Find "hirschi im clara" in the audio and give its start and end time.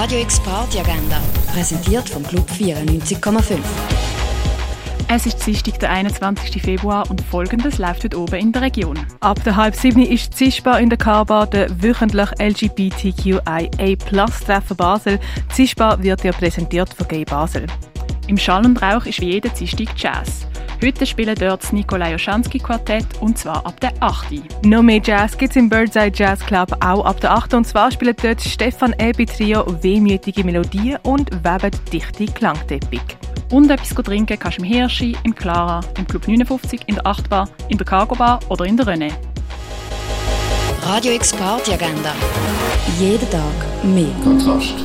34.68-35.80